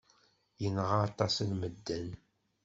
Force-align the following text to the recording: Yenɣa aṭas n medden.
Yenɣa 0.61 0.97
aṭas 1.07 1.35
n 1.49 1.51
medden. 1.59 2.09